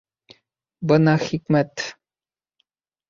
[0.91, 1.85] Бына хикмәт!